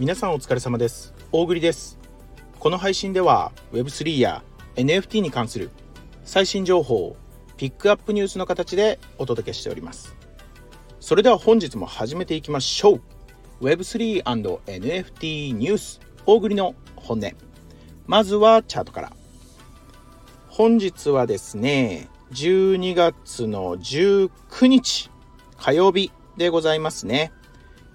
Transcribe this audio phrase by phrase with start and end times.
[0.00, 1.12] 皆さんお疲れ様です。
[1.32, 1.98] 大栗です。
[2.60, 4.44] この配信では Web3 や
[4.76, 5.70] NFT に関する
[6.22, 7.16] 最新情報を
[7.56, 10.14] ピックアップニュースの形でお届けしております。
[11.00, 13.00] それでは本日も始めていきましょ
[13.60, 13.64] う。
[13.64, 17.32] Web3&NFT ニュース大栗の本音。
[18.06, 19.12] まずはチャートから。
[20.46, 24.30] 本日はですね12月の19
[24.68, 25.10] 日
[25.56, 27.32] 火曜日でございますね。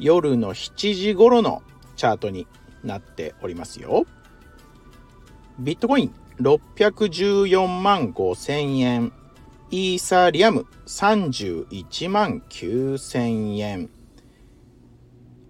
[0.00, 1.62] 夜の7時頃の
[2.02, 2.48] チャートに
[2.82, 4.06] なっておりますよ。
[5.60, 9.12] ビットコイン614万5千円。
[9.70, 13.88] イーサリアム31万9千円。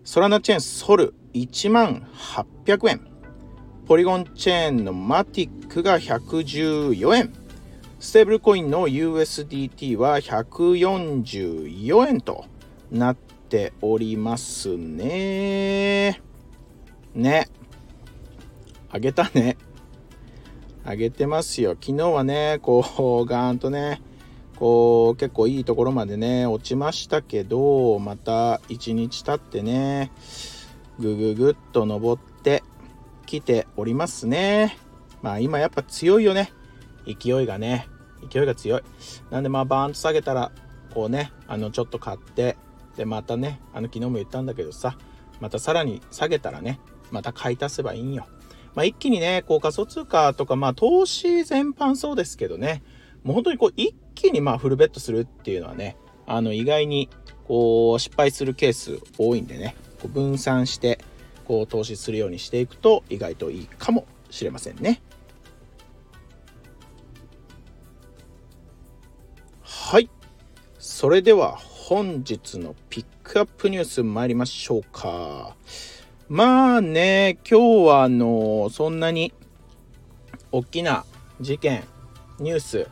[0.05, 2.07] ソラナチェーンソル1万
[2.67, 3.01] 800円。
[3.87, 7.33] ポリゴンチェーンのマティックが114円。
[7.99, 12.45] ステーブルコインの USDT は144円と
[12.91, 16.21] なっておりますね。
[17.15, 17.49] ね。
[18.91, 19.57] あげたね。
[20.85, 21.77] あげてますよ。
[21.81, 22.81] 昨日はね、こ
[23.25, 24.03] う、ガーンとね、
[24.57, 30.11] こう、結構いいところまでね、落ちましたけど、また一日経ってね、
[30.99, 32.63] ぐぐぐっと登って
[33.27, 34.77] きておりますね。
[35.23, 36.53] まあ今やっぱ強いよね。
[37.07, 37.89] 勢いがね。
[38.31, 38.83] 勢いが強い。
[39.31, 40.53] なんでまあバーンと下げたら、
[40.95, 42.57] こうね、あのちょっと買って、
[42.97, 44.99] でまたね、あの昨日も言ったんだけどさ、
[45.41, 46.79] またさらに下げたらね、
[47.13, 48.27] また買い足せばいいんよ。
[48.75, 52.83] まあ、一気にね、こう仮想通貨とか、まあ投資全般そうですけどね、
[53.23, 55.97] もう本当にこう一気にまあフルベットするっていうのはね、
[56.27, 57.09] あの意外に
[57.47, 60.99] こう失敗するケース多いんでね、こう分散して
[61.45, 65.03] こう投資するようにしていくと意外といいかもしれませんね。
[69.63, 70.09] はい。
[70.79, 75.57] それでは本日のピックアップニュース参りましょうか。
[76.29, 79.33] まあね、今日はあの、そんなに
[80.51, 81.05] 大きな
[81.41, 81.85] 事件、
[82.39, 82.89] ニュース、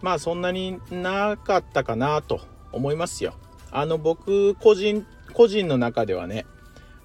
[0.00, 2.40] まあそんなになかったかなと
[2.72, 3.34] 思いますよ。
[3.70, 6.46] あの僕個人、個人の中ではね、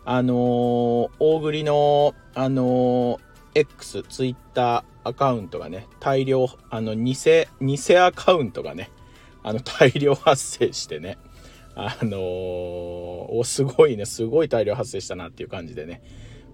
[0.06, 3.20] あのー、大栗の、あのー、
[3.56, 7.16] X、ツイッターアカウントがね、大量、あの、偽、
[7.62, 8.92] 偽アカウントがね、
[9.44, 11.18] あの、大量発生してね、
[11.88, 16.02] あのー、すごいね、すごい大量発生したなっていう感じでね、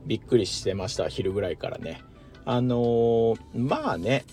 [0.05, 2.01] びっくりしてました、昼ぐらいからね。
[2.45, 4.23] あのー、まあね、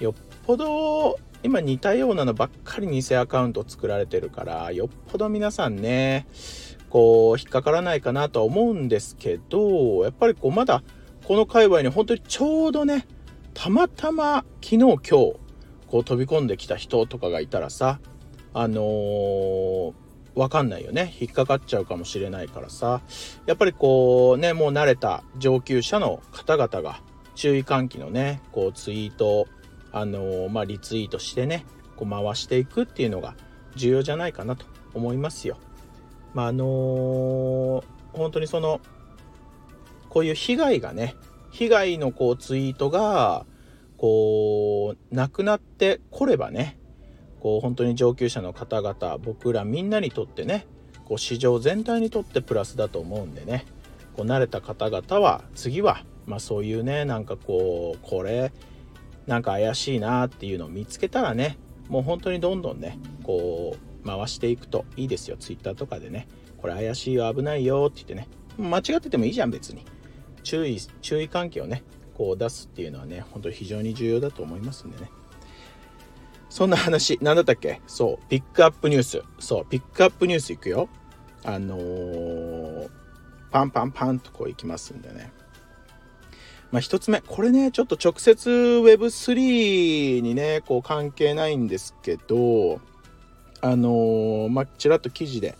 [0.00, 0.14] よっ
[0.46, 6.26] ぽど、今似たようなのばっかり偽アカウント作られてるから、よっぽど皆さんね、
[6.90, 10.82] こう、引っかからないかなとは思うんですけど、やっぱりこう、まだ、
[11.24, 13.06] この界隈に本当にちょうどね、
[13.52, 18.00] たまたま昨日今日、こう飛び込んできた人とかがいたらさ、
[18.52, 19.92] あのー、
[20.34, 21.14] わかんないよね。
[21.20, 23.00] 引っかかっちゃうかもしれないからさ。
[23.46, 27.00] やっぱりこうね、もう慣れた上級者の方々が
[27.34, 29.46] 注意喚起のね、こうツイート
[29.94, 31.64] あのー、まあ、リツイートしてね、
[31.94, 33.36] こう回していくっていうのが
[33.76, 35.56] 重要じゃないかなと思いますよ。
[36.34, 38.80] まあ、あのー、本当にその、
[40.08, 41.14] こういう被害がね、
[41.52, 43.46] 被害のこうツイートが、
[43.96, 46.76] こう、なくなってこればね、
[47.44, 50.66] こう本当に上級者の方々僕らみんなにとってね
[51.04, 53.66] こう市場全体にとってプラスだと思うんでね
[54.16, 58.50] こう慣れた方々は次は、まあ、そういうねなんかこうこれ
[59.26, 61.58] なんか怪しいなっていうのを見つけたらね
[61.90, 69.84] もう本当にどんどんねこう回していくといいですよ Twitter とかでねこれ怪しいよ危ないよって言ってね間違っててもいいじゃん別に。
[70.44, 71.82] 注意注意喚起をね
[72.14, 75.10] こう出すっていうのはね本当に非常に重要だと思いますんでね。
[76.54, 77.80] そんな話、何だったっけ？
[77.88, 79.22] そう、ピックアップニュース。
[79.40, 80.88] そう、ピックアップニュースいくよ。
[81.42, 82.88] あのー、
[83.50, 85.32] パンパンパンとこういきますんでね。
[86.70, 92.80] まあ一つ目、これね、ちょっと直接 Web3 にね、こう関係ないんですけど、
[93.60, 95.56] あのー、まあちらっと記事で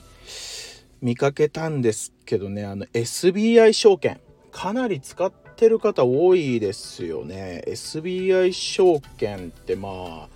[1.02, 4.20] 見かけたんですけどね、あの SBI 証券、
[4.52, 7.64] かなり使ってる方多いですよね。
[7.66, 10.28] SBI 証券ってまあ、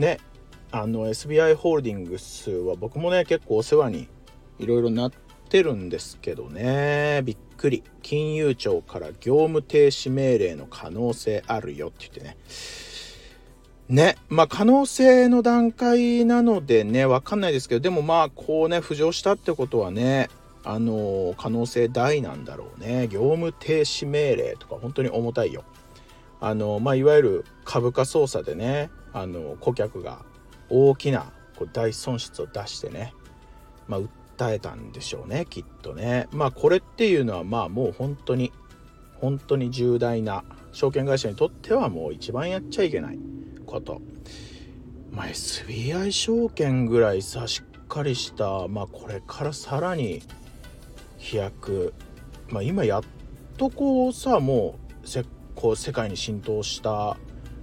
[0.00, 0.18] ね
[0.72, 4.08] あの SBI ホールディングスは僕もね結構お世話に
[4.58, 5.12] いろいろなっ
[5.48, 7.22] てるんですけどね。
[7.24, 7.82] びっくり。
[8.02, 12.36] 金融庁から業務停止命令の可能性あるよって言ってね。
[13.88, 20.28] ねまあ可能性の段階なのでねわかんないですけどでもまあこうね浮上したってことはね
[20.62, 23.08] あの可能性大なんだろうね。
[23.08, 25.64] 業務停止命令とか本当に重たいよ。
[26.40, 30.24] あのまあいわゆる株価操作でねあの顧客が
[30.68, 33.14] 大きなこう大損失を出してね、
[33.88, 34.00] まあ、
[34.36, 36.28] 与えたんでしょうねきっとね。
[36.32, 38.52] まあこれっていうのはまあもう本当に
[39.20, 43.18] 本当に重大な証券会社にとってはもう一番やっちゃいけない
[43.66, 44.00] こと。
[45.10, 50.22] まあ SBI 証券ぐらいさしっかりしたまあこれからさらに
[51.18, 51.92] 飛躍
[52.48, 53.02] まあ今やっ
[53.58, 55.24] とこうさもうせ
[55.54, 57.18] こう世界に浸透した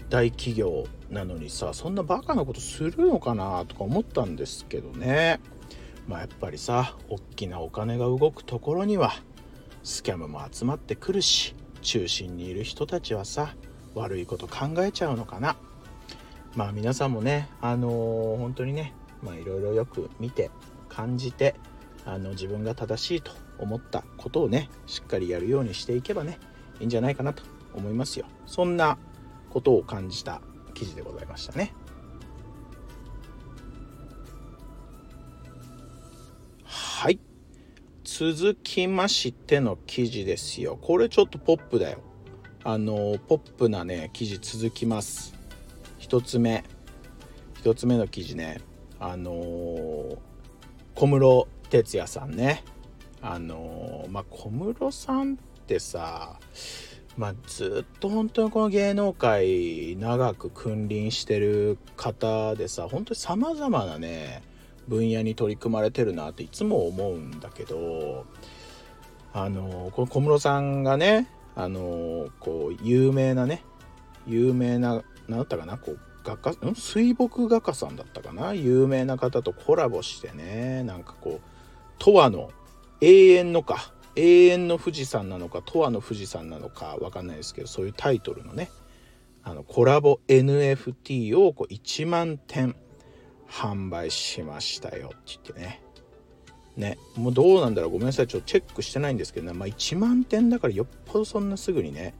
[0.09, 5.39] 大企業なのにさそんなバカなことするのかなとか思ったんですけどね。
[6.07, 9.13] まあやっぱりさ大きなお金が動くところには
[9.83, 13.55] スキャムも集まってくるし中心にいる人たちはさ
[13.93, 15.57] 悪いこと考えちゃうのかな。
[16.55, 20.49] まあ皆さんもねあのー、本当にねまあいろいろよく見て
[20.89, 21.55] 感じて
[22.05, 26.39] あの自分が正しいと思ったことをねしっかりやるようにしていけばね
[26.79, 27.43] いいんじゃないかなと
[27.73, 28.25] 思いますよ。
[28.45, 28.97] そんな
[29.49, 30.41] ことを感じた
[30.77, 31.73] 記事でございましたね。
[36.63, 37.19] はい。
[38.03, 40.77] 続きましての記事ですよ。
[40.79, 41.97] これちょっとポップだよ。
[42.63, 45.33] あのポップなね記事続きます。
[45.99, 46.63] 1つ目。
[47.63, 48.61] 1つ目の記事ね。
[48.99, 50.17] あのー、
[50.93, 52.63] 小室哲哉さんね。
[53.19, 56.39] あのー、まあ小室さんってさ
[57.17, 64.43] まあ、ずっと本当にこの芸能界長く君臨してる方でさ本当にさまざまなね
[64.87, 68.25] 分野に取り組まれてるなっていつも思うんだけど
[69.33, 73.63] あのこの小室さんがねあのこう有名なね
[74.27, 76.75] 有名な何だったかなこう画家ん？
[76.75, 82.51] 水墨画家さんだったかな有名な方とコラボしてねなんかこう十和の
[83.01, 88.69] 永遠のか永遠の富士山なのか十和の富士山なのか分かんないですけどそういうタイトルのね
[89.43, 92.75] あのコラボ NFT をこう1万点
[93.49, 95.81] 販売しましたよって言ってね。
[96.75, 102.13] ねもうどうなんだろうごめんなさいちょっとチェックしてないんですけどね、まあ、1万点だからよっぽどそんなすぐにね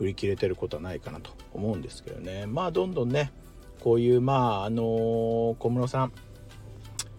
[0.00, 2.46] 売り切れてることはないかなと思うんですけどね。
[2.46, 3.32] まあどんどんね
[3.80, 6.12] こういうまああのー、小室さん。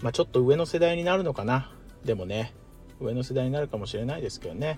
[0.01, 1.71] まあちょっと上の世代になるのかな。
[2.03, 2.53] でもね
[3.03, 4.77] 上の世代になるかもしれないですけどね、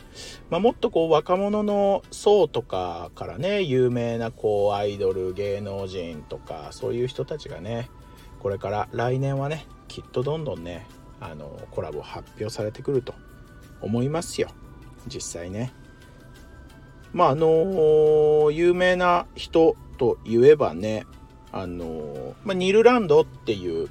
[0.50, 7.90] まあ、もっとこう若者の層とかからね有名なこうアイドル芸能人とかそういう人たちがね
[8.40, 10.86] これから来年はねきっとどんどんね
[11.20, 13.14] あのコラボ発表されてくると
[13.82, 14.50] 思いますよ。
[15.08, 15.72] 実際ね。
[17.14, 21.06] まああの有名な人といえばね
[21.56, 23.90] あのまあ、ニルランドっていう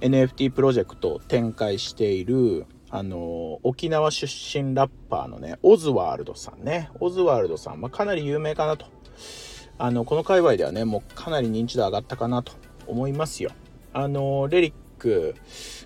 [0.00, 6.90] NFT プロジェクトを展開しているあの沖縄出身ラッパーのねオズワールドさんね。
[7.00, 8.86] オズワールドさん、まあ、かなり有名かなと。
[9.78, 12.52] あのこの界隈ではねもうかなり認知度上がったかなと
[12.86, 13.50] 思いますよ。
[13.92, 15.34] あのレリック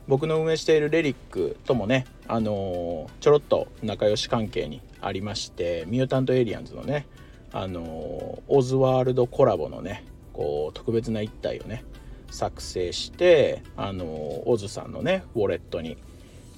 [0.07, 7.07] 僕の運営しているレリックともねあのちょろっと仲良し関係にありましてミュータントエイリアンズのね
[7.53, 11.85] あのオズワールドコラボのねこう特別な一体をね
[12.31, 15.97] 作成してあのオズさんのねウォレットに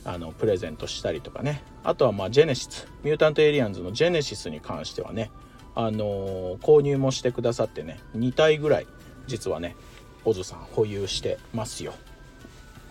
[0.04, 1.62] あのプレゼントしたりとかね。
[1.84, 5.30] あとはまあジェネシスミュータントエイリアンズのジェネシスに関してはね
[5.74, 8.86] あのー、購入もしてくださってね2体ぐらい
[9.26, 9.76] 実はね
[10.24, 11.94] オズさん保有してますよ。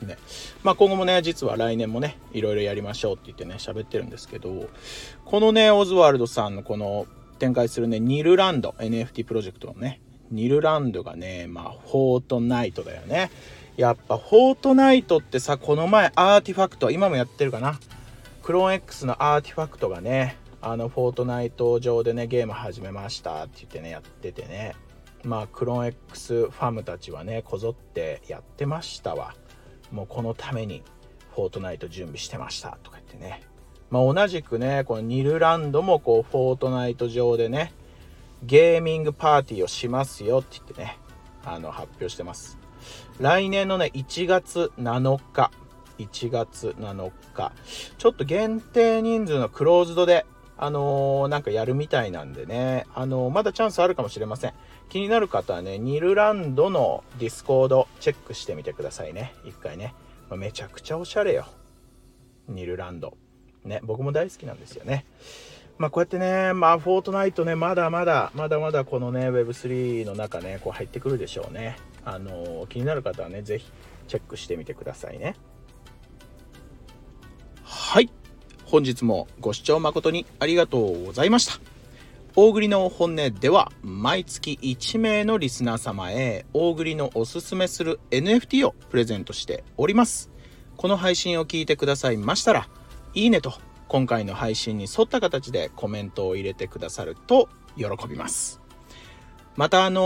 [0.01, 0.18] ね。
[0.63, 4.70] まあ、今後もね実は来年もねいろいろやりましょうって言ってね喋ってるんですけど
[5.25, 7.06] このねオズワルドさんのこの
[7.39, 10.01] 展開するねニルランド NFT プロジェクトのね
[10.32, 13.32] ニルランドがねまあフォートナイトだよね。
[13.82, 17.80] やっぱフォートナイトってさこの前アーティファクト今もやってるかな？
[18.44, 24.76] クローン X のアーティファクトがねあのフォートナイト上でねゲーム始めましたって言ってねやっててね。
[25.24, 29.34] まあクローン X ファムたちはねこぞってやってましたわ。
[29.92, 30.84] もうこのために
[31.34, 33.42] フォートナイト準備してましたとか言ってね。
[33.90, 37.74] まあ同じくねこのニルランドもこうフォートナイト上でね
[38.44, 41.00] ゲーミングパーティーをしますよって言ってね
[41.44, 42.61] あの発表してます。
[43.22, 45.51] 来年のね、1月7日、
[46.00, 47.51] 1月7日、
[48.00, 50.25] ちょっと限定人数のクローズドで、
[50.58, 54.54] あのー、なんかやるみたいなんでね、あのー、まだチャンスあるかもしれません。
[54.90, 59.36] 気になる方はね、ニルランドのディスコードチェックしてみてくださいね。
[59.46, 59.94] 一回ね。
[60.28, 61.46] まあ、めちゃくちゃおしゃれよ。
[62.48, 63.16] ニルランド。
[63.63, 65.06] ね、僕も大好きなんですよね。
[65.78, 71.78] まあこうやってね、まあフォートナイトね、まだまだ、まだまだこのね、Web3 の中ね、こう入ってくるでしょうね。
[72.05, 73.72] あの気になる方はね是非
[74.08, 75.36] チェックしてみてくださいね。
[77.63, 78.10] はい。
[78.65, 81.60] 本日もご視聴誠にありがとうございました。
[82.36, 90.31] 大栗の本音では毎月1名のリスナー様へ大栗のおすすめする NFT をプレゼントしております。
[90.77, 92.70] この配信を聞いてくださいましたら、
[93.13, 93.53] いいねと
[93.89, 98.62] 今回の配信に沿った形でコメントを入れてくださると喜びます。
[99.58, 100.01] またあの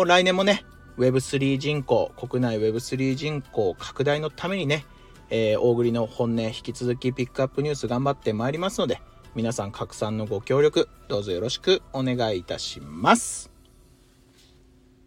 [0.00, 0.64] ー、来年もね、
[1.00, 4.84] Web3 人口、国内 Web3 人口拡大のためにね、
[5.30, 9.00] えー、大栗の本音引き続きピックアップニュース頑張ってまいりますので、
[9.34, 13.50] 皆さん拡散のご協力、どうぞよろしくお願いいたします。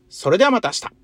[0.10, 1.03] それではまた明日